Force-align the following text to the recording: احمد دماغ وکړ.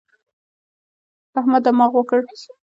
احمد 1.39 1.61
دماغ 1.67 1.91
وکړ. 1.95 2.19